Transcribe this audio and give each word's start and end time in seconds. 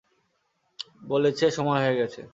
বলেছে, 1.07 1.45
সময় 1.51 1.79
হয়ে 1.83 1.95
গেছে। 1.95 2.21